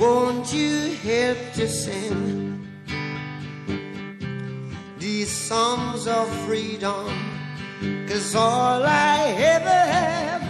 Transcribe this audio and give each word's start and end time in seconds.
Won't 0.00 0.50
you 0.54 0.94
help 1.02 1.36
to 1.56 1.68
sing 1.68 2.66
these 4.98 5.30
songs 5.30 6.06
of 6.06 6.26
freedom? 6.46 7.06
Cause 8.08 8.34
all 8.34 8.82
I 8.82 9.34
ever 9.36 9.68
have, 9.68 10.42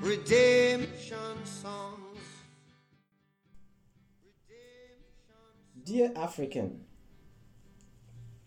redemption 0.00 1.44
songs. 1.44 2.20
Dear 5.82 6.12
African, 6.14 6.84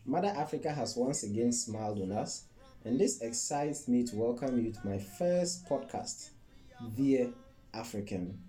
Mother 0.05 0.33
Africa 0.33 0.71
has 0.71 0.95
once 0.95 1.23
again 1.23 1.51
smiled 1.51 2.01
on 2.01 2.13
us, 2.13 2.45
and 2.85 2.97
this 2.97 3.19
excites 3.21 3.89
me 3.89 4.05
to 4.05 4.16
welcome 4.16 4.63
you 4.63 4.71
to 4.71 4.79
my 4.85 4.97
first 4.97 5.67
podcast, 5.67 6.29
Dear 6.95 7.33
African. 7.73 8.39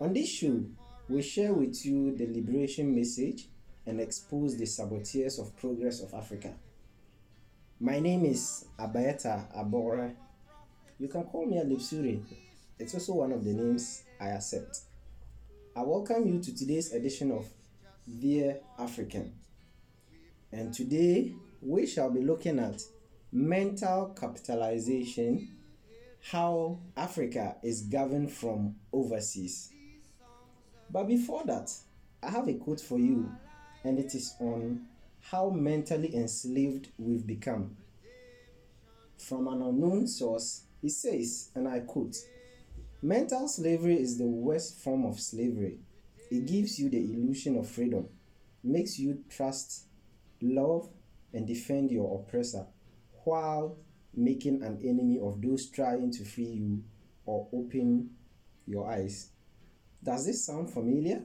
On 0.00 0.12
this 0.12 0.28
show, 0.28 0.64
we 1.08 1.22
share 1.22 1.52
with 1.52 1.84
you 1.84 2.16
the 2.16 2.26
liberation 2.26 2.94
message 2.94 3.48
and 3.86 4.00
expose 4.00 4.56
the 4.56 4.66
saboteurs 4.66 5.38
of 5.38 5.56
progress 5.56 6.00
of 6.00 6.14
Africa. 6.14 6.52
My 7.80 8.00
name 8.00 8.24
is 8.24 8.66
Abayeta 8.78 9.54
Abora. 9.56 10.14
You 10.98 11.08
can 11.08 11.24
call 11.24 11.46
me 11.46 11.56
Alipsuri. 11.58 12.22
It's 12.78 12.94
also 12.94 13.14
one 13.14 13.32
of 13.32 13.44
the 13.44 13.52
names 13.52 14.02
I 14.20 14.28
accept. 14.28 14.80
I 15.76 15.82
welcome 15.82 16.26
you 16.26 16.40
to 16.40 16.56
today's 16.56 16.92
edition 16.92 17.32
of 17.32 17.46
Dear 18.20 18.60
African. 18.78 19.32
And 20.52 20.72
today 20.72 21.32
we 21.60 21.86
shall 21.86 22.10
be 22.10 22.20
looking 22.20 22.58
at 22.58 22.80
mental 23.32 24.14
capitalization, 24.18 25.48
how 26.30 26.78
Africa 26.96 27.56
is 27.62 27.82
governed 27.82 28.32
from 28.32 28.74
overseas. 28.92 29.70
But 30.90 31.06
before 31.06 31.44
that, 31.44 31.70
I 32.22 32.30
have 32.30 32.48
a 32.48 32.54
quote 32.54 32.80
for 32.80 32.98
you, 32.98 33.30
and 33.84 33.98
it 33.98 34.14
is 34.14 34.34
on 34.40 34.86
how 35.20 35.50
mentally 35.50 36.14
enslaved 36.16 36.88
we've 36.96 37.26
become. 37.26 37.76
From 39.18 39.48
an 39.48 39.60
unknown 39.60 40.06
source, 40.06 40.62
he 40.80 40.88
says, 40.88 41.50
and 41.54 41.68
I 41.68 41.80
quote 41.80 42.16
Mental 43.02 43.46
slavery 43.46 44.00
is 44.00 44.16
the 44.16 44.26
worst 44.26 44.78
form 44.78 45.04
of 45.04 45.20
slavery. 45.20 45.78
It 46.30 46.46
gives 46.46 46.78
you 46.78 46.88
the 46.88 47.04
illusion 47.04 47.58
of 47.58 47.68
freedom, 47.68 48.08
makes 48.62 48.98
you 48.98 49.22
trust, 49.28 49.84
love, 50.40 50.88
and 51.34 51.46
defend 51.46 51.90
your 51.90 52.18
oppressor, 52.18 52.66
while 53.24 53.76
making 54.16 54.62
an 54.62 54.80
enemy 54.84 55.18
of 55.20 55.40
those 55.40 55.70
trying 55.70 56.10
to 56.12 56.24
free 56.24 56.44
you 56.44 56.82
or 57.26 57.48
open 57.52 58.10
your 58.66 58.90
eyes. 58.90 59.30
Does 60.02 60.26
this 60.26 60.44
sound 60.44 60.70
familiar? 60.70 61.22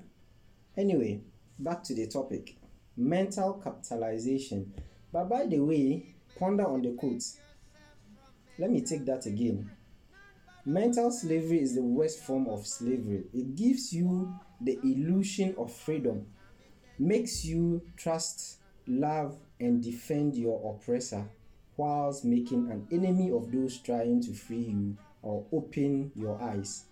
Anyway, 0.78 1.22
back 1.58 1.84
to 1.84 1.94
the 1.94 2.08
topic 2.08 2.56
mental 3.00 3.54
capitalization. 3.54 4.74
But 5.12 5.30
by 5.30 5.46
the 5.46 5.60
way, 5.60 6.16
ponder 6.38 6.68
on 6.68 6.82
the 6.82 6.92
quote. 6.92 7.24
Let 8.58 8.72
me 8.72 8.82
take 8.82 9.06
that 9.06 9.26
again. 9.26 9.72
Mental 10.66 11.10
slavery 11.10 11.62
is 11.62 11.76
the 11.76 11.82
worst 11.82 12.20
form 12.20 12.48
of 12.48 12.68
slavery. 12.68 13.24
It 13.34 13.56
gives 13.56 13.94
you 13.94 14.34
the 14.62 14.78
illusion 14.84 15.56
of 15.58 15.74
freedom, 15.74 16.28
makes 17.00 17.46
you 17.46 17.82
trust, 17.96 18.58
love, 18.86 19.38
and 19.60 19.82
defend 19.82 20.36
your 20.36 20.76
oppressor, 20.76 21.26
whilst 21.80 22.26
making 22.26 22.70
an 22.70 22.86
enemy 22.92 23.32
of 23.32 23.50
those 23.54 23.78
trying 23.78 24.22
to 24.22 24.34
free 24.34 24.58
you 24.58 24.98
or 25.22 25.46
open 25.54 26.12
your 26.14 26.38
eyes. 26.42 26.84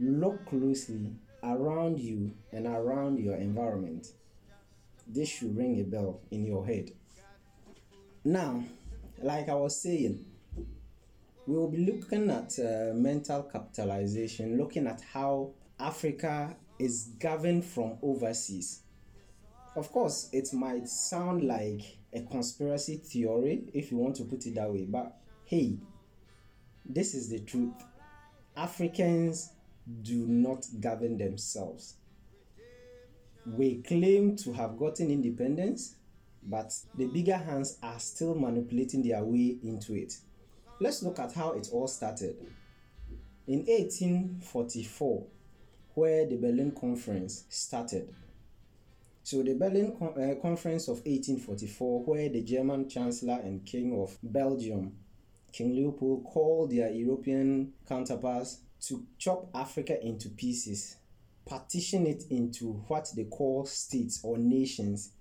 Look 0.00 0.46
closely 0.46 1.12
around 1.44 2.00
you 2.00 2.32
and 2.52 2.66
around 2.66 3.20
your 3.20 3.36
environment. 3.36 4.08
This 5.06 5.28
should 5.28 5.56
ring 5.56 5.80
a 5.80 5.84
bell 5.84 6.20
in 6.32 6.44
your 6.44 6.66
head. 6.66 6.90
Now, 8.24 8.64
like 9.22 9.48
I 9.48 9.54
was 9.54 9.80
saying, 9.80 10.24
we 11.46 11.54
will 11.56 11.70
be 11.70 11.86
looking 11.86 12.30
at 12.30 12.58
uh, 12.58 12.92
mental 12.92 13.44
capitalization, 13.44 14.58
looking 14.58 14.88
at 14.88 15.02
how 15.12 15.52
Africa 15.78 16.56
is 16.80 17.10
governed 17.20 17.64
from 17.64 17.96
overseas. 18.02 18.80
Of 19.76 19.92
course, 19.92 20.30
it 20.32 20.52
might 20.52 20.88
sound 20.88 21.44
like 21.44 21.99
a 22.12 22.22
conspiracy 22.22 22.96
theory 22.96 23.64
if 23.72 23.90
you 23.90 23.96
want 23.96 24.16
to 24.16 24.24
put 24.24 24.46
it 24.46 24.54
that 24.56 24.72
way, 24.72 24.86
but 24.86 25.16
hey, 25.44 25.76
this 26.84 27.14
is 27.14 27.28
the 27.28 27.40
truth. 27.40 27.74
Africans 28.56 29.50
do 30.02 30.26
not 30.26 30.66
govern 30.80 31.18
themselves. 31.18 31.94
We 33.46 33.82
claim 33.82 34.36
to 34.36 34.52
have 34.52 34.78
gotten 34.78 35.10
independence, 35.10 35.96
but 36.42 36.74
the 36.96 37.06
bigger 37.06 37.36
hands 37.36 37.78
are 37.82 37.98
still 37.98 38.34
manipulating 38.34 39.02
their 39.02 39.22
way 39.24 39.56
into 39.62 39.94
it. 39.94 40.18
Let's 40.80 41.02
look 41.02 41.18
at 41.18 41.32
how 41.32 41.52
it 41.52 41.68
all 41.72 41.88
started. 41.88 42.36
In 43.46 43.60
1844, 43.60 45.26
where 45.94 46.26
the 46.26 46.36
Berlin 46.36 46.72
Conference 46.72 47.44
started. 47.48 48.14
So, 49.30 49.44
the 49.44 49.54
Berlin 49.54 49.94
Con- 49.96 50.20
uh, 50.20 50.34
Conference 50.42 50.88
of 50.88 50.96
1844, 51.06 52.02
where 52.02 52.28
the 52.28 52.42
German 52.42 52.88
Chancellor 52.88 53.38
and 53.44 53.64
King 53.64 53.96
of 54.02 54.18
Belgium, 54.24 54.90
King 55.52 55.76
Leopold, 55.76 56.24
called 56.24 56.72
their 56.72 56.90
European 56.90 57.74
counterparts 57.88 58.62
to 58.88 59.06
chop 59.18 59.48
Africa 59.54 60.04
into 60.04 60.30
pieces, 60.30 60.96
partition 61.46 62.08
it 62.08 62.24
into 62.30 62.82
what 62.88 63.08
they 63.14 63.22
call 63.22 63.66
states 63.66 64.18
or 64.24 64.36
nations, 64.36 65.12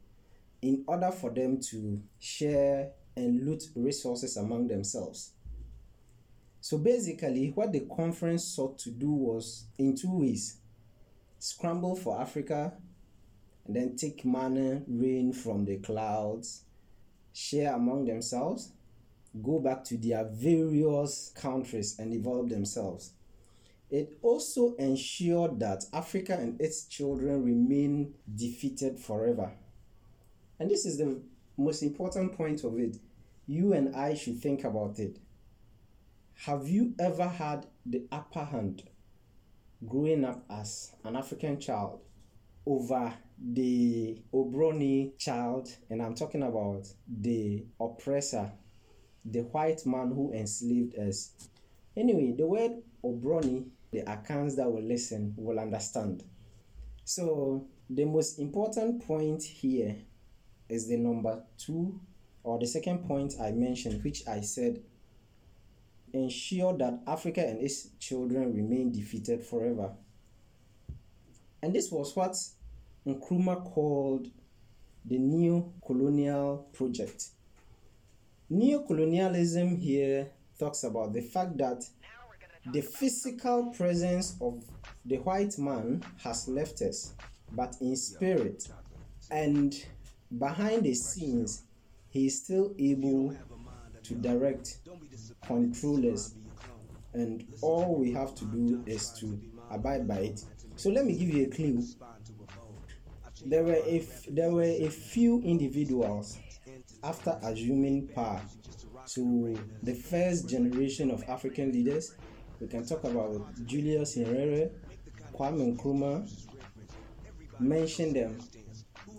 in 0.64 0.84
order 0.88 1.12
for 1.12 1.30
them 1.30 1.60
to 1.70 2.02
share 2.18 2.90
and 3.16 3.46
loot 3.46 3.62
resources 3.76 4.38
among 4.38 4.70
themselves. 4.70 5.34
So 6.62 6.80
basically, 6.80 7.52
what 7.54 7.72
the 7.72 7.82
conference 7.82 8.44
sought 8.44 8.80
to 8.80 8.90
do 8.90 9.12
was 9.12 9.68
in 9.78 9.96
two 9.96 10.18
ways 10.18 10.58
scramble 11.38 11.96
for 11.96 12.20
Africa 12.20 12.74
then 13.76 13.96
take 13.96 14.26
manna, 14.26 14.82
rain 14.88 15.34
from 15.34 15.66
the 15.66 15.78
clouds, 15.78 16.64
share 17.34 17.74
among 17.74 18.06
themselves, 18.06 18.72
go 19.44 19.60
back 19.60 19.84
to 19.86 19.98
their 19.98 20.26
various 20.26 21.32
countries 21.36 21.98
and 22.00 22.12
develop 22.12 22.50
themselves. 22.50 23.12
It 23.90 24.18
also 24.22 24.76
ensured 24.76 25.60
that 25.60 25.86
Africa 25.94 26.38
and 26.40 26.60
its 26.62 26.86
children 26.86 27.44
remain 27.44 28.14
defeated 28.36 29.00
forever. 29.00 29.52
And 30.60 30.70
this 30.70 30.86
is 30.86 30.98
the 30.98 31.22
most 31.58 31.82
important 31.82 32.34
point 32.34 32.64
of 32.64 32.78
it. 32.80 32.98
You 33.48 33.74
and 33.74 33.96
I 33.96 34.14
should 34.14 34.40
think 34.40 34.64
about 34.64 35.00
it. 35.00 35.18
Have 36.46 36.68
you 36.68 36.94
ever 37.00 37.28
had 37.28 37.66
the 37.86 38.04
upper 38.12 38.46
hand 38.46 38.84
growing 39.88 40.24
up 40.24 40.44
as 40.50 40.92
an 41.04 41.16
African 41.16 41.60
child 41.60 42.02
over 42.66 43.14
the 43.38 44.22
Obroni 44.34 45.18
child? 45.18 45.70
And 45.90 46.02
I'm 46.02 46.16
talking 46.16 46.44
about 46.44 46.88
the 47.08 47.66
oppressor, 47.80 48.52
the 49.26 49.42
white 49.42 49.86
man 49.86 50.12
who 50.12 50.32
enslaved 50.34 50.98
us. 50.98 51.32
Anyway, 51.96 52.34
the 52.38 52.46
word 52.46 52.72
Obroni, 53.04 53.66
the 53.92 54.02
Akans 54.04 54.56
that 54.58 54.72
will 54.72 54.84
listen 54.84 55.34
will 55.38 55.60
understand. 55.60 56.24
So, 57.06 57.68
the 57.90 58.06
most 58.06 58.40
important 58.40 59.06
point 59.06 59.42
here 59.42 59.96
is 60.70 60.88
the 60.88 60.98
number 60.98 61.44
two, 61.58 62.00
or 62.44 62.60
the 62.60 62.68
second 62.68 63.08
point 63.08 63.34
I 63.42 63.52
mentioned, 63.52 64.04
which 64.04 64.28
I 64.28 64.42
said 64.42 64.84
ensure 66.14 66.78
that 66.78 67.02
Africa 67.08 67.46
and 67.46 67.62
its 67.62 67.90
children 68.00 68.54
remain 68.54 68.92
defeated 68.92 69.44
forever. 69.44 69.92
And 71.62 71.74
this 71.74 71.92
was 71.92 72.16
what 72.16 72.36
Nkrumah 73.06 73.64
called 73.66 74.28
the 75.06 75.18
neo 75.18 75.74
colonial 75.86 76.68
project. 76.74 77.30
Neo 78.50 78.80
colonialism 78.80 79.78
here 79.78 80.28
talks 80.58 80.84
about 80.84 81.14
the 81.14 81.22
fact 81.22 81.58
that 81.58 81.84
The 82.72 82.82
physical 82.82 83.68
presence 83.68 84.36
of 84.42 84.64
the 85.06 85.18
white 85.18 85.58
man 85.58 86.04
has 86.24 86.48
left 86.48 86.82
us, 86.82 87.14
but 87.52 87.76
in 87.82 87.96
spirit 87.96 88.68
and 89.32 89.74
behind 90.38 90.84
the 90.84 90.94
scenes, 90.94 91.64
he 92.10 92.28
is 92.28 92.44
still 92.44 92.76
able 92.78 93.36
to 94.04 94.14
direct, 94.14 94.78
control 95.48 96.14
us, 96.14 96.36
and 97.14 97.48
all 97.62 97.96
we 97.96 98.12
have 98.12 98.36
to 98.36 98.46
do 98.46 98.84
is 98.86 99.10
to 99.20 99.40
abide 99.72 100.08
by 100.08 100.20
it. 100.20 100.44
So 100.80 100.90
let 100.90 101.06
me 101.06 101.14
give 101.14 101.28
you 101.28 101.44
a 101.44 101.50
clue. 101.50 101.84
There 103.46 103.66
were 103.66 103.82
a 103.86 104.00
f- 104.00 104.28
there 104.30 104.50
were 104.50 104.64
a 104.64 104.88
few 104.88 105.42
individuals 105.42 106.38
after 107.04 107.38
assuming 107.44 108.08
power. 108.08 108.42
So 109.06 109.58
the 109.84 109.94
first 109.94 110.48
generation 110.48 111.12
of 111.12 111.22
African 111.28 111.74
leaders, 111.74 112.16
we 112.62 112.68
can 112.68 112.86
talk 112.86 113.04
about 113.04 113.46
Julius 113.66 114.16
Nyerere, 114.16 114.72
Kwame 115.34 115.76
Nkrumah. 115.76 116.26
Mention 117.60 118.14
them 118.14 118.40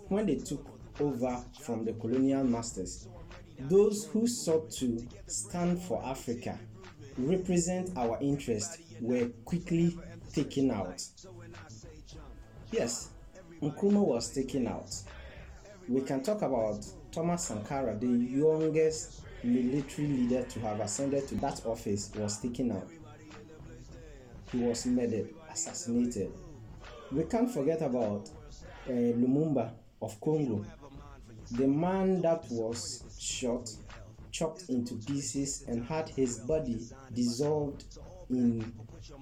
when 0.07 0.25
they 0.25 0.37
took 0.37 0.65
over 0.99 1.43
from 1.59 1.85
the 1.85 1.93
colonial 1.93 2.43
masters. 2.43 3.07
Those 3.59 4.05
who 4.05 4.25
sought 4.25 4.71
to 4.79 5.07
stand 5.27 5.79
for 5.83 6.03
Africa, 6.03 6.57
represent 7.19 7.95
our 7.95 8.17
interest, 8.19 8.79
were 8.99 9.29
quickly 9.45 9.95
taken 10.33 10.71
out. 10.71 11.03
Yes, 12.71 13.09
Nkrumah 13.61 14.05
was 14.05 14.29
taken 14.33 14.65
out. 14.67 14.95
We 15.89 16.01
can 16.01 16.23
talk 16.23 16.41
about 16.41 16.85
Thomas 17.11 17.43
Sankara, 17.43 17.97
the 17.97 18.07
youngest 18.07 19.21
military 19.43 20.07
leader 20.07 20.43
to 20.43 20.59
have 20.61 20.79
ascended 20.79 21.27
to 21.27 21.35
that 21.35 21.65
office, 21.65 22.11
was 22.15 22.39
taken 22.39 22.71
out. 22.71 22.87
He 24.53 24.59
was 24.59 24.85
murdered, 24.85 25.33
assassinated. 25.51 26.31
We 27.11 27.25
can't 27.25 27.51
forget 27.51 27.81
about 27.81 28.29
uh, 28.87 28.91
Lumumba 28.91 29.73
of 30.01 30.19
Congo, 30.21 30.65
the 31.51 31.67
man 31.67 32.21
that 32.21 32.45
was 32.49 33.03
shot, 33.19 33.69
chopped 34.31 34.69
into 34.69 34.95
pieces, 34.95 35.65
and 35.67 35.83
had 35.85 36.07
his 36.07 36.39
body 36.39 36.79
dissolved 37.13 37.83
in 38.29 38.71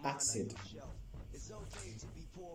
acid. 0.04 0.54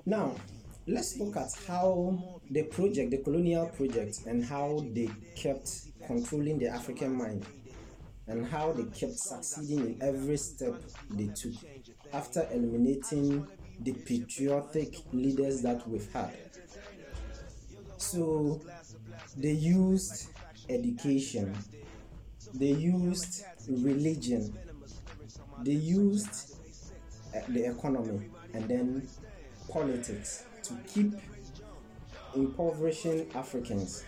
Now, 0.07 0.37
let's 0.87 1.19
look 1.19 1.37
at 1.37 1.51
how 1.67 2.41
the 2.51 2.63
project, 2.65 3.11
the 3.11 3.19
colonial 3.19 3.67
project, 3.69 4.21
and 4.27 4.45
how 4.45 4.85
they 4.93 5.09
kept 5.35 5.71
controlling 6.07 6.59
the 6.59 6.69
African 6.69 7.17
mind 7.17 7.47
and 8.27 8.47
how 8.47 8.73
they 8.73 8.85
kept 8.85 9.19
succeeding 9.19 9.79
in 9.81 9.99
every 10.03 10.37
step 10.37 10.75
they 11.11 11.27
took 11.29 11.53
after 12.13 12.47
eliminating 12.53 13.47
the 13.81 13.93
patriotic 13.93 14.97
leaders 15.13 15.63
that 15.63 15.87
we've 15.89 16.11
had. 16.13 16.35
So 17.99 18.61
they 19.37 19.53
used 19.53 20.31
education, 20.69 21.55
they 22.55 22.73
used 22.73 23.45
religion, 23.69 24.57
they 25.63 25.73
used 25.73 26.57
uh, 27.35 27.41
the 27.49 27.71
economy, 27.71 28.29
and 28.55 28.69
then 28.69 29.09
politics 29.71 30.45
to 30.65 30.75
keep 30.87 31.15
impoverishing 32.35 33.31
Africans. 33.35 34.05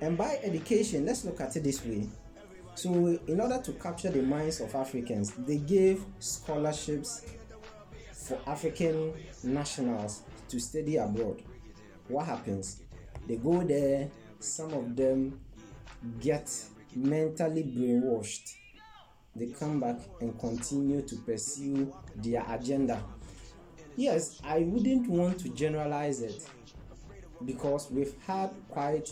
And 0.00 0.16
by 0.16 0.38
education, 0.42 1.06
let's 1.06 1.24
look 1.24 1.40
at 1.40 1.56
it 1.56 1.64
this 1.64 1.84
way. 1.84 2.06
So, 2.74 3.18
in 3.26 3.40
order 3.40 3.60
to 3.62 3.72
capture 3.72 4.10
the 4.10 4.22
minds 4.22 4.60
of 4.60 4.74
Africans, 4.74 5.32
they 5.32 5.56
gave 5.56 6.04
scholarships 6.18 7.24
for 8.12 8.38
African 8.46 9.14
nationals 9.42 10.22
to 10.48 10.60
study 10.60 10.96
abroad. 10.96 11.42
What 12.08 12.26
happens? 12.26 12.82
They 13.26 13.36
go 13.36 13.62
there, 13.62 14.10
some 14.38 14.72
of 14.74 14.94
them 14.94 15.40
get 16.20 16.52
mentally 16.94 17.64
brainwashed. 17.64 18.54
They 19.34 19.46
come 19.46 19.80
back 19.80 19.96
and 20.20 20.38
continue 20.38 21.02
to 21.02 21.16
pursue 21.16 21.92
their 22.16 22.44
agenda. 22.48 23.02
Yes, 23.96 24.40
I 24.44 24.58
wouldn't 24.60 25.08
want 25.08 25.38
to 25.40 25.48
generalize 25.48 26.20
it 26.20 26.46
because 27.44 27.90
we've 27.90 28.14
had 28.26 28.50
quite 28.68 29.10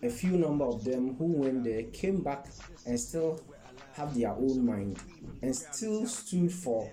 a 0.00 0.08
few 0.08 0.32
number 0.32 0.64
of 0.64 0.84
them 0.84 1.16
who 1.16 1.24
when 1.24 1.62
they 1.64 1.84
came 1.92 2.22
back 2.22 2.46
and 2.86 2.98
still 2.98 3.40
have 3.94 4.16
their 4.16 4.30
own 4.30 4.64
mind 4.64 4.98
and 5.42 5.54
still 5.54 6.06
stood 6.06 6.52
for 6.52 6.88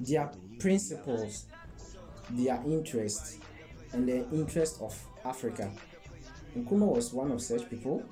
their 0.00 0.30
principles, 0.58 1.44
their 2.30 2.62
interests, 2.66 3.38
and 3.92 4.08
the 4.08 4.26
interest 4.30 4.80
of 4.80 4.98
Africa. 5.24 5.70
Nkrumah 6.56 6.96
was 6.96 7.12
one 7.12 7.30
of 7.30 7.42
such 7.42 7.68
people. 7.68 8.02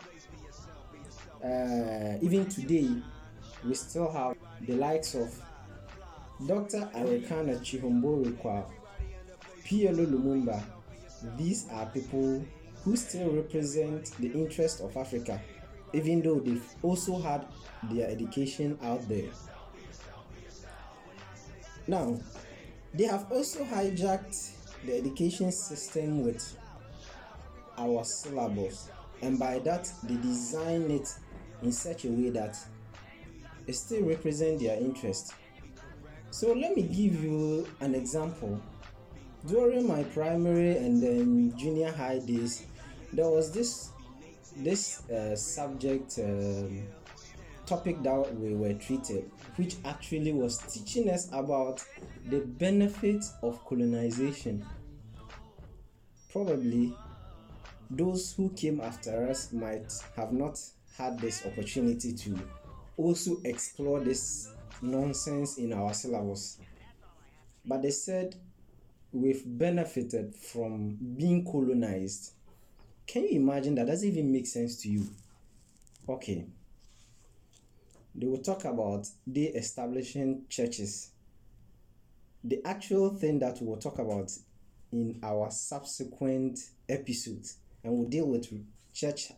Uh, 1.42 2.18
even 2.20 2.46
today, 2.46 2.90
we 3.64 3.74
still 3.74 4.10
have 4.12 4.36
the 4.60 4.74
likes 4.74 5.14
of 5.14 5.34
Dr. 6.46 6.88
Arikana 6.94 7.58
Chihombori-Quao, 7.58 8.64
PLO 9.64 10.06
Lumumba. 10.06 10.62
These 11.36 11.66
are 11.72 11.86
people 11.86 12.44
who 12.84 12.96
still 12.96 13.30
represent 13.30 14.12
the 14.20 14.28
interest 14.28 14.80
of 14.80 14.96
Africa, 14.96 15.40
even 15.92 16.22
though 16.22 16.38
they've 16.38 16.64
also 16.82 17.18
had 17.18 17.44
their 17.90 18.08
education 18.08 18.78
out 18.84 19.06
there. 19.08 19.28
Now, 21.88 22.20
they 22.94 23.04
have 23.04 23.32
also 23.32 23.64
hijacked 23.64 24.52
the 24.86 24.96
education 24.96 25.50
system 25.50 26.22
with 26.22 26.56
our 27.76 28.04
syllabus, 28.04 28.90
and 29.22 29.40
by 29.40 29.58
that, 29.60 29.90
they 30.04 30.14
design 30.16 30.88
it 30.92 31.12
in 31.62 31.72
such 31.72 32.04
a 32.04 32.08
way 32.08 32.30
that 32.30 32.56
it 33.66 33.72
still 33.74 34.04
represents 34.04 34.62
their 34.62 34.78
interest. 34.78 35.34
So, 36.30 36.52
let 36.52 36.76
me 36.76 36.82
give 36.82 37.22
you 37.22 37.66
an 37.80 37.94
example. 37.94 38.60
During 39.46 39.86
my 39.86 40.02
primary 40.04 40.76
and 40.76 41.02
then 41.02 41.56
junior 41.56 41.90
high 41.92 42.18
days, 42.18 42.66
there 43.12 43.28
was 43.28 43.50
this 43.50 43.90
this 44.56 45.08
uh, 45.10 45.36
subject 45.36 46.18
um, 46.18 46.86
topic 47.66 48.02
that 48.02 48.34
we 48.36 48.54
were 48.54 48.74
treated, 48.74 49.30
which 49.56 49.76
actually 49.84 50.32
was 50.32 50.58
teaching 50.58 51.10
us 51.10 51.28
about 51.32 51.84
the 52.26 52.40
benefits 52.40 53.34
of 53.42 53.64
colonization. 53.66 54.64
Probably 56.32 56.94
those 57.90 58.32
who 58.34 58.50
came 58.50 58.80
after 58.80 59.28
us 59.28 59.52
might 59.52 59.92
have 60.16 60.32
not 60.32 60.58
had 60.96 61.18
this 61.18 61.46
opportunity 61.46 62.12
to 62.12 62.38
also 62.96 63.36
explore 63.44 64.00
this 64.00 64.50
nonsense 64.82 65.58
in 65.58 65.72
our 65.72 65.92
syllabus. 65.94 66.58
But 67.64 67.82
they 67.82 67.90
said 67.90 68.36
we've 69.12 69.42
benefited 69.46 70.34
from 70.34 70.96
being 71.16 71.44
colonized. 71.44 72.32
Can 73.06 73.24
you 73.24 73.40
imagine 73.40 73.74
that? 73.76 73.86
Does 73.86 74.02
it 74.02 74.08
even 74.08 74.32
make 74.32 74.46
sense 74.46 74.76
to 74.82 74.88
you? 74.88 75.06
Okay. 76.08 76.46
They 78.14 78.26
will 78.26 78.38
talk 78.38 78.64
about 78.64 79.06
they 79.26 79.42
establishing 79.42 80.44
churches. 80.48 81.10
The 82.42 82.60
actual 82.64 83.10
thing 83.10 83.38
that 83.40 83.60
we 83.60 83.66
will 83.66 83.76
talk 83.76 83.98
about 83.98 84.32
in 84.92 85.18
our 85.22 85.50
subsequent 85.50 86.58
episodes, 86.88 87.56
and 87.84 87.92
we'll 87.92 88.08
deal 88.08 88.26
with 88.26 88.48
church. 88.92 89.32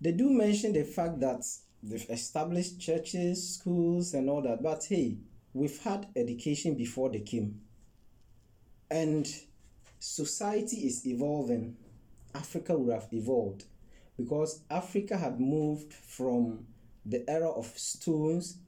They 0.00 0.12
do 0.12 0.30
mention 0.30 0.72
the 0.72 0.84
fact 0.84 1.20
that 1.20 1.44
they've 1.82 2.08
established 2.10 2.80
churches, 2.80 3.54
schools, 3.54 4.14
and 4.14 4.28
all 4.28 4.42
that, 4.42 4.62
but 4.62 4.84
hey, 4.84 5.18
we've 5.52 5.78
had 5.78 6.06
education 6.16 6.74
before 6.74 7.10
they 7.10 7.20
came. 7.20 7.60
And 8.90 9.28
society 9.98 10.86
is 10.86 11.06
evolving. 11.06 11.76
Africa 12.34 12.76
would 12.76 12.94
have 12.94 13.08
evolved 13.12 13.64
because 14.16 14.62
Africa 14.70 15.16
had 15.16 15.40
moved 15.40 15.92
from 15.92 16.66
the 17.06 17.28
era 17.28 17.48
of 17.50 17.66
stones 17.66 18.58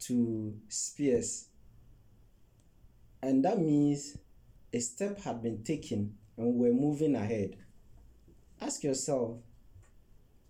to 0.00 0.54
spears. 0.68 1.48
And 3.22 3.44
that 3.44 3.58
means 3.58 4.18
a 4.72 4.80
step 4.80 5.20
had 5.20 5.42
been 5.42 5.62
taken 5.62 6.16
and 6.36 6.54
we're 6.54 6.72
moving 6.72 7.14
ahead. 7.14 7.56
Ask 8.60 8.82
yourself, 8.82 9.38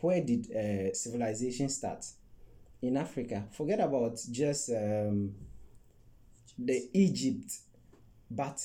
where 0.05 0.21
did 0.21 0.47
uh, 0.55 0.93
civilization 0.93 1.69
start? 1.71 2.05
In 2.83 2.99
Africa. 2.99 3.45
Forget 3.51 3.81
about 3.81 4.21
just 4.31 4.69
um, 4.69 5.33
the 6.59 6.91
Egypt, 6.93 7.51
but 8.31 8.61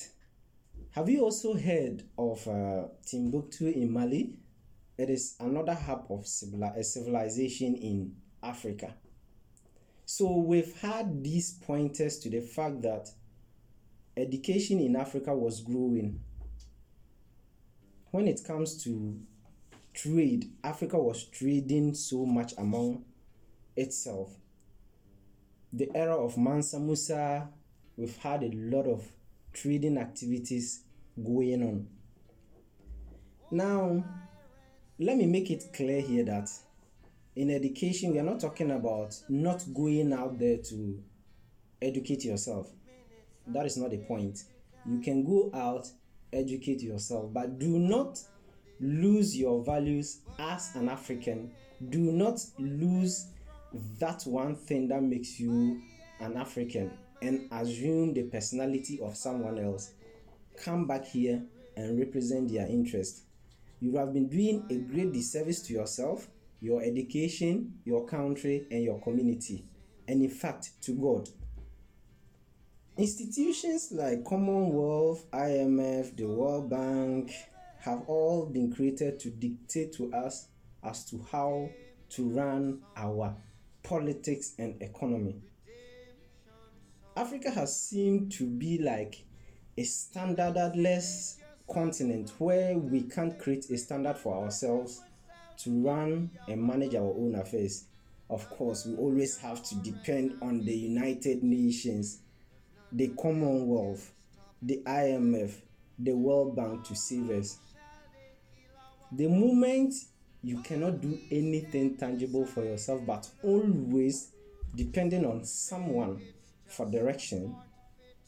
have 0.90 1.08
you 1.08 1.22
also 1.22 1.54
heard 1.54 2.02
of 2.18 2.46
uh, 2.46 2.82
Timbuktu 3.06 3.68
in 3.68 3.90
Mali? 3.90 4.34
It 4.98 5.08
is 5.08 5.36
another 5.40 5.72
hub 5.72 6.04
of 6.10 6.26
civili- 6.26 6.82
civilization 6.82 7.74
in 7.76 8.14
Africa. 8.42 8.92
So 10.04 10.36
we've 10.36 10.78
had 10.80 11.24
these 11.24 11.52
pointers 11.52 12.18
to 12.18 12.28
the 12.28 12.40
fact 12.42 12.82
that 12.82 13.08
education 14.14 14.78
in 14.80 14.94
Africa 14.96 15.34
was 15.34 15.62
growing. 15.62 16.20
When 18.10 18.28
it 18.28 18.44
comes 18.44 18.84
to 18.84 19.18
trade, 19.94 20.50
Africa 20.62 20.98
was 20.98 21.24
trading 21.24 21.94
so 21.94 22.24
much 22.24 22.54
among 22.58 23.04
itself. 23.76 24.30
The 25.72 25.90
era 25.94 26.16
of 26.16 26.36
Mansa 26.36 26.78
Musa, 26.78 27.48
we've 27.96 28.16
had 28.16 28.42
a 28.42 28.50
lot 28.52 28.86
of 28.86 29.10
trading 29.52 29.98
activities 29.98 30.82
going 31.22 31.62
on. 31.62 31.88
Now, 33.50 34.04
let 34.98 35.16
me 35.16 35.26
make 35.26 35.50
it 35.50 35.72
clear 35.72 36.00
here 36.00 36.24
that 36.24 36.48
in 37.36 37.50
education, 37.50 38.12
we 38.12 38.18
are 38.18 38.24
not 38.24 38.40
talking 38.40 38.70
about 38.70 39.16
not 39.28 39.64
going 39.72 40.12
out 40.12 40.38
there 40.38 40.58
to 40.58 41.02
educate 41.80 42.24
yourself. 42.24 42.70
That 43.46 43.66
is 43.66 43.76
not 43.76 43.90
the 43.90 43.98
point. 43.98 44.44
You 44.86 45.00
can 45.00 45.24
go 45.24 45.50
out, 45.54 45.88
educate 46.32 46.82
yourself, 46.82 47.32
but 47.32 47.58
do 47.58 47.78
not 47.78 48.18
lose 48.80 49.36
your 49.36 49.62
values 49.64 50.20
as 50.38 50.74
an 50.74 50.88
African. 50.88 51.50
Do 51.88 52.12
not 52.12 52.40
lose 52.58 53.26
that 53.98 54.22
one 54.24 54.56
thing 54.56 54.88
that 54.88 55.02
makes 55.02 55.38
you 55.38 55.80
an 56.20 56.36
African 56.36 56.90
and 57.22 57.48
assume 57.52 58.14
the 58.14 58.24
personality 58.24 59.00
of 59.02 59.16
someone 59.16 59.58
else. 59.58 59.92
Come 60.62 60.86
back 60.86 61.06
here 61.06 61.42
and 61.76 61.98
represent 61.98 62.52
their 62.52 62.66
interest. 62.66 63.22
You 63.80 63.96
have 63.96 64.12
been 64.12 64.28
doing 64.28 64.66
a 64.70 64.76
great 64.76 65.12
disservice 65.12 65.62
to 65.62 65.72
yourself 65.72 66.28
your 66.60 66.82
education, 66.82 67.72
your 67.84 68.06
country, 68.06 68.66
and 68.70 68.82
your 68.82 69.00
community, 69.00 69.64
and 70.06 70.22
in 70.22 70.30
fact, 70.30 70.70
to 70.82 70.92
God. 70.92 71.28
Institutions 72.96 73.92
like 73.92 74.24
Commonwealth, 74.24 75.24
IMF, 75.30 76.14
the 76.16 76.24
World 76.24 76.68
Bank 76.68 77.32
have 77.80 78.02
all 78.06 78.46
been 78.46 78.72
created 78.72 79.18
to 79.20 79.30
dictate 79.30 79.92
to 79.94 80.12
us 80.12 80.48
as 80.82 81.04
to 81.06 81.24
how 81.30 81.68
to 82.10 82.28
run 82.28 82.80
our 82.96 83.34
politics 83.82 84.54
and 84.58 84.80
economy. 84.82 85.36
Africa 87.16 87.50
has 87.50 87.80
seemed 87.80 88.32
to 88.32 88.46
be 88.46 88.78
like 88.78 89.24
a 89.76 89.82
standardless 89.82 91.36
continent 91.72 92.32
where 92.38 92.76
we 92.76 93.02
can't 93.02 93.38
create 93.38 93.68
a 93.70 93.76
standard 93.78 94.16
for 94.16 94.44
ourselves 94.44 95.02
to 95.58 95.70
run 95.82 96.30
and 96.48 96.62
manage 96.62 96.94
our 96.94 97.14
own 97.16 97.34
affairs. 97.34 97.84
Of 98.28 98.48
course, 98.50 98.86
we 98.86 98.96
always 98.96 99.38
have 99.38 99.62
to 99.64 99.74
depend 99.76 100.36
on 100.40 100.64
the 100.64 100.74
United 100.74 101.42
Nations, 101.42 102.20
the 102.92 103.08
Commonwealth, 103.20 104.12
the 104.62 104.80
IMF, 104.86 105.52
the 105.98 106.12
World 106.12 106.56
Bank 106.56 106.84
to 106.84 106.94
save 106.94 107.30
us. 107.30 107.58
The 109.12 109.28
moment 109.28 109.94
you 110.42 110.62
cannot 110.62 111.00
do 111.00 111.18
anything 111.30 111.96
tangible 111.96 112.46
for 112.46 112.64
yourself, 112.64 113.02
but 113.06 113.28
always 113.42 114.32
depending 114.74 115.24
on 115.26 115.44
someone 115.44 116.22
for 116.66 116.88
direction, 116.88 117.54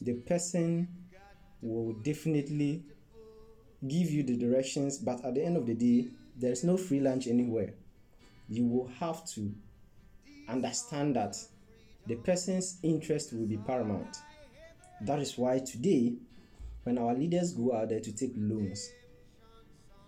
the 0.00 0.14
person 0.14 0.88
will 1.60 1.92
definitely 2.02 2.84
give 3.86 4.10
you 4.10 4.22
the 4.22 4.36
directions, 4.36 4.98
but 4.98 5.24
at 5.24 5.34
the 5.34 5.44
end 5.44 5.56
of 5.56 5.66
the 5.66 5.74
day, 5.74 6.08
there's 6.36 6.64
no 6.64 6.76
free 6.76 7.00
lunch 7.00 7.26
anywhere. 7.28 7.74
You 8.48 8.66
will 8.66 8.88
have 8.98 9.24
to 9.30 9.52
understand 10.48 11.16
that 11.16 11.36
the 12.06 12.16
person's 12.16 12.78
interest 12.82 13.32
will 13.32 13.46
be 13.46 13.56
paramount. 13.56 14.16
That 15.02 15.20
is 15.20 15.38
why 15.38 15.60
today, 15.60 16.14
when 16.82 16.98
our 16.98 17.14
leaders 17.14 17.52
go 17.52 17.74
out 17.74 17.90
there 17.90 18.00
to 18.00 18.12
take 18.12 18.32
loans, 18.36 18.90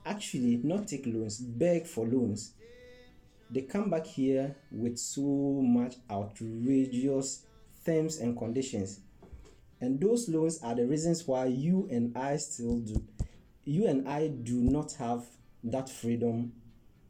actually 0.05 0.61
not 0.63 0.89
take 0.89 1.07
loans, 1.07 1.39
beg 1.39 1.87
for 1.87 2.07
loans, 2.07 2.53
they 3.51 3.63
come 3.63 3.91
back 3.91 4.07
here 4.07 4.57
with 4.71 4.99
so 4.99 5.21
much 5.21 5.97
outrageous 6.11 7.47
terms 7.85 8.19
and 8.19 8.37
conditions. 8.37 9.01
And 9.81 10.01
those 10.01 10.29
loans 10.29 10.61
are 10.63 10.75
the 10.75 10.87
reasons 10.87 11.27
why 11.27 11.47
you 11.47 11.89
and 11.91 12.17
I 12.17 12.37
still 12.37 12.79
do. 12.79 13.03
You 13.65 13.87
and 13.87 14.09
I 14.09 14.29
do 14.29 14.61
not 14.61 14.93
have 14.95 15.25
that 15.65 15.89
freedom, 15.89 16.53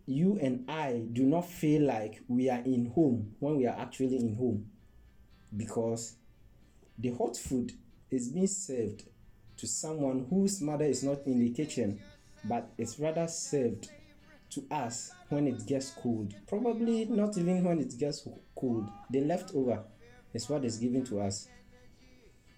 you 0.06 0.38
and 0.40 0.68
I 0.68 1.04
do 1.12 1.24
not 1.24 1.48
feel 1.48 1.82
like 1.82 2.22
we 2.28 2.50
are 2.50 2.60
in 2.60 2.86
home 2.94 3.34
when 3.38 3.56
we 3.56 3.66
are 3.66 3.76
actually 3.78 4.16
in 4.16 4.36
home 4.36 4.66
because 5.56 6.16
the 6.98 7.10
hot 7.12 7.36
food 7.36 7.72
is 8.10 8.28
being 8.28 8.46
served 8.46 9.04
to 9.56 9.66
someone 9.66 10.26
whose 10.28 10.60
mother 10.60 10.84
is 10.84 11.02
not 11.02 11.26
in 11.26 11.38
the 11.38 11.50
kitchen 11.50 12.00
but 12.44 12.70
it's 12.78 12.98
rather 12.98 13.26
served 13.26 13.90
to 14.50 14.64
us 14.70 15.12
when 15.28 15.46
it 15.46 15.66
gets 15.66 15.90
cold. 15.90 16.34
Probably 16.46 17.06
not 17.06 17.36
even 17.38 17.64
when 17.64 17.80
it 17.80 17.98
gets 17.98 18.26
cold. 18.54 18.88
The 19.10 19.20
leftover 19.20 19.82
is 20.32 20.48
what 20.48 20.64
is 20.64 20.78
given 20.78 21.04
to 21.06 21.20
us 21.20 21.48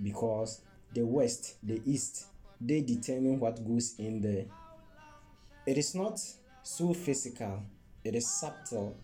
because 0.03 0.61
the 0.93 1.07
West, 1.07 1.57
the 1.63 1.81
East, 1.87 2.27
they 2.61 2.81
determine 2.81 3.39
what 3.41 3.67
goes 3.67 3.95
in 3.99 4.21
there 4.21 4.47
it 5.67 5.77
is 5.77 5.95
not 5.97 6.21
so 6.63 6.95
physical, 6.95 7.63
it 8.05 8.15
is 8.15 8.31
subtle. 8.31 8.97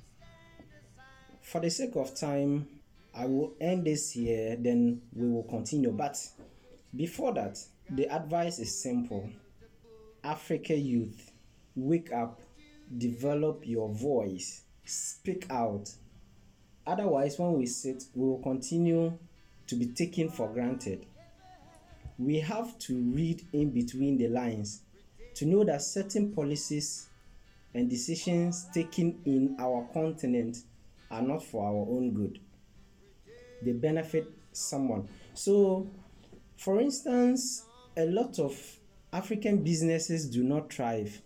For 1.40 1.60
the 1.60 1.68
sake 1.68 1.96
of 1.96 2.14
time, 2.14 2.68
I 3.12 3.26
will 3.26 3.54
end 3.60 3.84
this 3.84 4.12
here, 4.12 4.56
then 4.56 5.02
we 5.12 5.28
will 5.28 5.42
continue. 5.42 5.90
But 5.90 6.16
before 6.94 7.34
that, 7.34 7.58
the 7.90 8.06
advice 8.14 8.60
is 8.60 8.80
simple 8.80 9.28
Africa 10.24 10.74
youth, 10.74 11.32
wake 11.74 12.12
up, 12.12 12.40
develop 12.98 13.62
your 13.66 13.88
voice, 13.88 14.62
speak 14.84 15.46
out. 15.50 15.90
Otherwise, 16.86 17.38
when 17.38 17.54
we 17.54 17.66
sit, 17.66 18.04
we 18.14 18.28
will 18.28 18.42
continue 18.42 19.16
to 19.66 19.74
be 19.74 19.86
taken 19.86 20.28
for 20.28 20.48
granted. 20.48 21.06
We 22.18 22.40
have 22.40 22.78
to 22.80 22.94
read 22.94 23.42
in 23.52 23.70
between 23.70 24.18
the 24.18 24.28
lines 24.28 24.82
to 25.34 25.46
know 25.46 25.64
that 25.64 25.82
certain 25.82 26.32
policies 26.32 27.08
and 27.74 27.88
decisions 27.88 28.66
taken 28.74 29.20
in 29.24 29.56
our 29.58 29.88
continent 29.92 30.58
are 31.10 31.22
not 31.22 31.42
for 31.42 31.64
our 31.66 31.86
own 31.96 32.12
good. 32.12 32.38
They 33.62 33.72
benefit 33.72 34.26
someone. 34.52 35.08
So, 35.34 35.88
for 36.56 36.80
instance, 36.80 37.64
a 37.96 38.04
lot 38.04 38.38
of 38.38 38.54
African 39.14 39.62
businesses 39.62 40.26
do 40.26 40.42
not 40.42 40.72
thrive, 40.72 41.20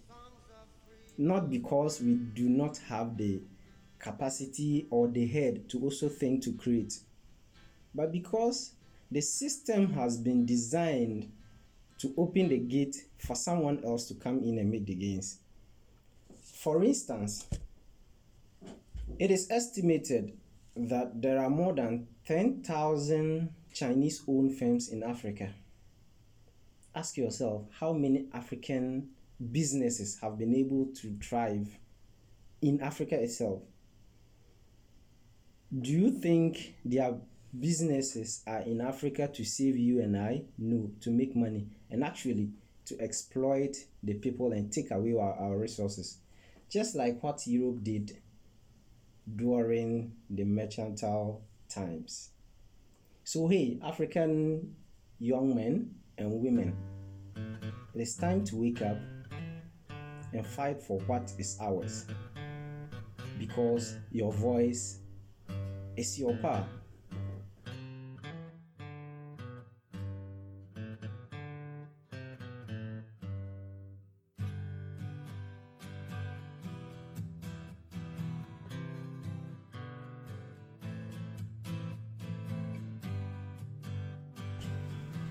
not 1.17 1.49
because 1.49 2.01
we 2.01 2.15
do 2.15 2.49
not 2.49 2.79
have 2.89 3.17
the 3.17 3.41
capacity 4.01 4.89
or 4.91 5.07
the 5.07 5.25
head 5.25 5.69
to 5.69 5.81
also 5.81 6.09
think 6.09 6.43
to 6.43 6.53
create, 6.55 6.99
but 7.95 8.11
because 8.11 8.73
the 9.13 9.21
system 9.21 9.93
has 9.93 10.17
been 10.17 10.45
designed 10.45 11.31
to 11.99 12.13
open 12.17 12.49
the 12.49 12.59
gate 12.59 12.97
for 13.19 13.37
someone 13.37 13.81
else 13.85 14.09
to 14.09 14.15
come 14.15 14.41
in 14.41 14.59
and 14.59 14.69
make 14.69 14.85
the 14.85 14.95
gains. 14.95 15.39
For 16.43 16.83
instance, 16.83 17.47
it 19.21 19.31
is 19.31 19.49
estimated 19.49 20.37
that 20.75 21.23
there 21.23 21.39
are 21.39 21.49
more 21.49 21.73
than 21.73 22.09
10,000 22.27 23.49
Chinese 23.73 24.23
owned 24.27 24.59
firms 24.59 24.89
in 24.89 25.05
Africa. 25.05 25.55
Ask 26.97 27.19
yourself 27.19 27.67
how 27.79 27.93
many 27.93 28.25
African 28.33 29.11
businesses 29.53 30.19
have 30.23 30.39
been 30.39 30.55
able 30.55 30.87
to 31.03 31.15
thrive 31.23 31.69
in 32.63 32.81
Africa 32.81 33.21
itself. 33.21 33.61
Do 35.79 35.91
you 35.91 36.11
think 36.11 36.77
their 36.87 37.19
businesses 37.61 38.43
are 38.47 38.61
in 38.61 38.81
Africa 38.81 39.29
to 39.29 39.45
save 39.45 39.77
you 39.77 40.01
and 40.01 40.17
I? 40.17 40.45
No, 40.57 40.91
to 41.03 41.11
make 41.11 41.37
money 41.37 41.67
and 41.91 42.03
actually 42.03 42.49
to 42.87 42.99
exploit 42.99 43.77
the 44.03 44.15
people 44.15 44.53
and 44.53 44.73
take 44.73 44.91
away 44.91 45.13
our, 45.13 45.35
our 45.35 45.59
resources. 45.59 46.17
Just 46.71 46.97
like 46.97 47.23
what 47.23 47.47
Europe 47.47 47.85
did 47.85 48.17
during 49.37 50.13
the 50.31 50.45
mercantile 50.45 51.43
times. 51.69 52.31
So, 53.23 53.49
hey, 53.49 53.79
African 53.85 54.77
young 55.19 55.55
men 55.55 55.91
and 56.19 56.31
women, 56.31 56.77
it 57.95 58.01
is 58.01 58.17
time 58.17 58.45
to 58.45 58.57
wake 58.57 58.83
up 58.83 58.99
and 60.33 60.47
fight 60.47 60.81
for 60.81 60.99
what 61.01 61.33
is 61.39 61.59
ours 61.61 62.07
because 63.39 63.97
your 64.11 64.33
voice 64.33 64.99
is 65.97 66.19
your 66.19 66.37
power. 66.37 66.67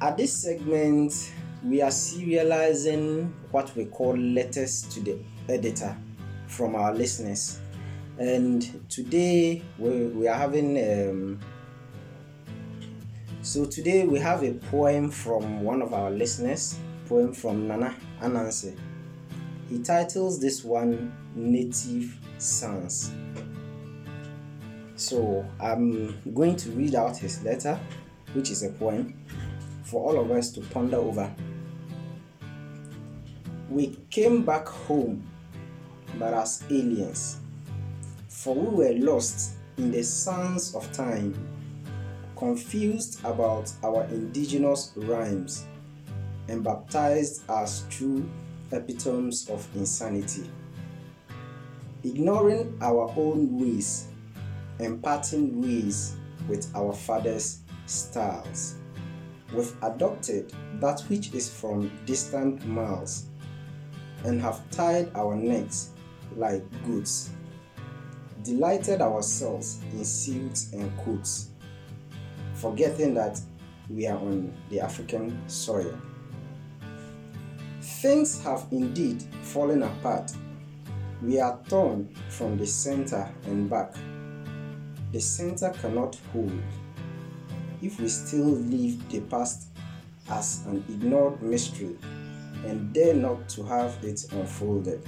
At 0.06 0.18
this 0.18 0.34
segment, 0.34 1.34
we 1.64 1.82
are 1.82 1.90
serializing 1.90 3.28
what 3.50 3.76
we 3.76 3.86
call 3.86 4.16
letters 4.16 4.84
to 4.94 5.00
the 5.00 5.18
editor 5.50 5.98
from 6.46 6.76
our 6.76 6.94
listeners. 6.94 7.60
And 8.20 8.88
today 8.88 9.64
we, 9.80 10.06
we 10.06 10.28
are 10.28 10.38
having 10.38 10.78
um, 10.78 11.40
so 13.42 13.66
today 13.66 14.06
we 14.06 14.20
have 14.20 14.44
a 14.44 14.54
poem 14.70 15.10
from 15.10 15.64
one 15.64 15.82
of 15.82 15.92
our 15.92 16.12
listeners, 16.12 16.78
poem 17.10 17.34
from 17.34 17.68
Nana 17.68 17.96
Anansi. 18.22 18.78
He 19.72 19.80
titles 19.82 20.40
this 20.40 20.64
one 20.64 21.18
Native 21.34 22.16
Sons. 22.38 23.12
So 24.98 25.44
I'm 25.60 26.16
going 26.36 26.58
to 26.58 26.70
read 26.74 26.94
out 26.94 27.18
his 27.18 27.42
letter, 27.42 27.80
which 28.34 28.52
is 28.52 28.62
a 28.62 28.70
poem, 28.70 29.25
for 29.86 30.04
all 30.04 30.20
of 30.20 30.32
us 30.32 30.52
to 30.52 30.62
ponder 30.62 30.98
over. 30.98 31.34
We 33.70 33.98
came 34.10 34.44
back 34.44 34.68
home, 34.68 35.26
but 36.20 36.34
as 36.34 36.64
aliens, 36.70 37.38
for 38.28 38.54
we 38.56 38.86
were 38.86 39.00
lost 39.00 39.56
in 39.78 39.92
the 39.92 40.04
sands 40.04 40.76
of 40.76 40.92
time 40.92 41.34
confused 42.36 43.24
about 43.24 43.72
our 43.84 44.04
indigenous 44.06 44.92
rhymes 44.96 45.66
and 46.48 46.64
baptized 46.64 47.44
as 47.50 47.86
true 47.90 48.30
epitomes 48.72 49.50
of 49.50 49.68
insanity. 49.76 50.50
Ignoring 52.04 52.78
our 52.82 53.12
own 53.18 53.58
ways 53.60 54.08
and 54.80 55.02
parting 55.02 55.62
ways 55.62 56.18
with 56.48 56.70
our 56.76 56.94
father's 56.94 57.62
styles. 57.88 58.76
We've 59.56 59.74
adopted 59.82 60.54
that 60.82 61.02
which 61.02 61.34
is 61.34 61.50
from 61.50 61.92
distant 62.06 62.66
miles 62.66 63.28
and 64.24 64.42
have 64.42 64.70
tied 64.70 65.12
our 65.16 65.36
necks 65.36 65.92
like 66.36 66.64
goats, 66.86 67.30
delighted 68.44 69.02
ourselves 69.02 69.80
in 69.94 70.04
suits 70.04 70.74
and 70.74 70.92
coats 71.00 71.52
forgetting 72.56 73.14
that 73.14 73.40
we 73.90 74.08
are 74.08 74.18
on 74.18 74.52
the 74.70 74.80
African 74.80 75.38
soil. 75.48 75.94
Things 77.82 78.42
have 78.44 78.66
indeed 78.72 79.24
fallen 79.44 79.84
apart. 79.84 80.32
We 81.22 81.40
are 81.40 81.60
torn 81.70 82.10
from 82.30 82.58
the 82.58 82.66
center 82.66 83.30
and 83.46 83.70
back. 83.70 83.94
The 85.12 85.22
center 85.22 85.70
cannot 85.70 86.18
hold 86.32 86.52
if 87.82 88.00
we 88.00 88.08
still 88.08 88.46
leave 88.46 89.08
the 89.10 89.22
past 89.22 89.68
as 90.30 90.66
an 90.68 90.84
ignored 90.90 91.42
mystery 91.42 91.98
and 92.66 92.94
dare 92.94 93.14
not 93.14 93.48
to 93.50 93.64
have 93.64 93.96
it 94.04 94.26
unfolded. 94.32 95.02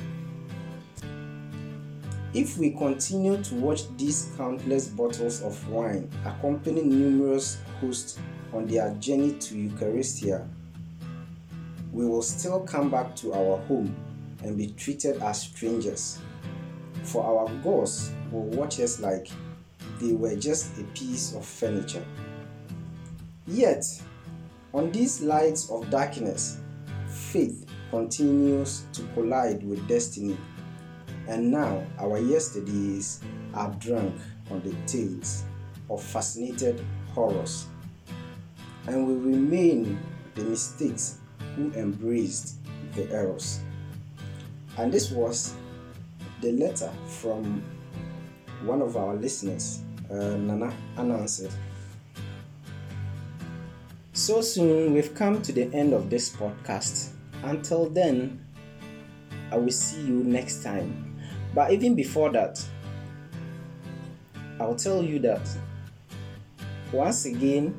If 2.33 2.57
we 2.57 2.71
continue 2.71 3.41
to 3.41 3.55
watch 3.55 3.83
these 3.97 4.31
countless 4.37 4.87
bottles 4.89 5.41
of 5.41 5.67
wine 5.69 6.09
accompany 6.25 6.83
numerous 6.83 7.57
hosts 7.81 8.19
on 8.53 8.67
their 8.67 8.93
journey 8.95 9.33
to 9.39 9.55
Eucharistia, 9.55 10.47
we 11.91 12.05
will 12.05 12.21
still 12.21 12.59
come 12.59 12.91
back 12.91 13.15
to 13.17 13.33
our 13.33 13.57
home 13.65 13.95
and 14.43 14.57
be 14.57 14.67
treated 14.67 15.21
as 15.23 15.41
strangers. 15.41 16.19
For 17.03 17.23
our 17.23 17.51
gods 17.63 18.11
will 18.31 18.43
watch 18.43 18.79
us 18.81 18.99
like 18.99 19.29
they 19.99 20.13
were 20.13 20.35
just 20.35 20.77
a 20.77 20.83
piece 20.93 21.33
of 21.33 21.45
furniture. 21.45 22.05
Yet, 23.47 23.85
on 24.73 24.91
these 24.91 25.21
lights 25.21 25.69
of 25.69 25.89
darkness, 25.89 26.59
faith 27.07 27.65
continues 27.89 28.83
to 28.93 29.03
collide 29.13 29.63
with 29.63 29.87
destiny 29.87 30.37
and 31.27 31.51
now 31.51 31.85
our 31.99 32.19
yesterdays 32.19 33.19
are 33.53 33.69
drunk 33.79 34.15
on 34.49 34.61
the 34.61 34.73
tales 34.85 35.43
of 35.89 36.01
fascinated 36.01 36.81
horrors. 37.13 37.67
And 38.87 39.05
we 39.05 39.31
remain 39.31 39.99
the 40.35 40.43
mistakes 40.43 41.17
who 41.55 41.71
embraced 41.73 42.55
the 42.95 43.11
errors. 43.11 43.59
And 44.77 44.91
this 44.91 45.11
was 45.11 45.53
the 46.41 46.53
letter 46.53 46.91
from 47.07 47.61
one 48.63 48.81
of 48.81 48.95
our 48.95 49.15
listeners, 49.15 49.81
uh, 50.09 50.15
Nana 50.15 50.71
Anansi. 50.95 51.51
So 54.27 54.41
soon 54.41 54.93
we've 54.93 55.15
come 55.15 55.41
to 55.41 55.53
the 55.53 55.73
end 55.73 55.93
of 55.93 56.09
this 56.09 56.29
podcast. 56.29 57.11
Until 57.43 57.89
then, 57.89 58.45
I 59.53 59.57
will 59.57 59.71
see 59.71 60.01
you 60.01 60.21
next 60.21 60.61
time. 60.61 61.17
But 61.55 61.71
even 61.71 61.95
before 61.95 62.29
that, 62.33 62.61
I'll 64.59 64.75
tell 64.75 65.01
you 65.01 65.19
that 65.19 65.49
once 66.91 67.23
again, 67.23 67.73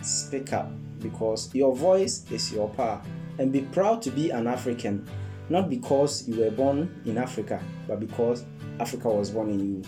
speak 0.00 0.52
up 0.52 0.70
because 1.00 1.52
your 1.56 1.74
voice 1.74 2.24
is 2.30 2.52
your 2.52 2.68
power. 2.68 3.02
And 3.40 3.50
be 3.50 3.62
proud 3.62 4.00
to 4.02 4.12
be 4.12 4.30
an 4.30 4.46
African, 4.46 5.04
not 5.48 5.68
because 5.68 6.28
you 6.28 6.36
were 6.36 6.52
born 6.52 7.02
in 7.04 7.18
Africa, 7.18 7.60
but 7.88 7.98
because 7.98 8.44
Africa 8.78 9.08
was 9.08 9.30
born 9.30 9.50
in 9.50 9.58
you. 9.58 9.82